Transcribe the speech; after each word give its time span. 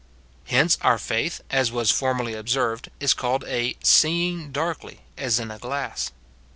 Hence 0.45 0.79
our 0.81 0.97
faith, 0.97 1.41
as 1.51 1.71
was 1.71 1.91
formerly 1.91 2.33
observed, 2.33 2.89
is 2.99 3.13
called 3.13 3.43
a 3.47 3.77
"seeing 3.83 4.51
darkly, 4.51 5.01
as 5.15 5.39
in 5.39 5.51
a 5.51 5.59
glass." 5.59 6.09